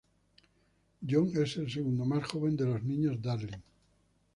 [1.07, 3.61] John es el segundo más joven de los niños Darling.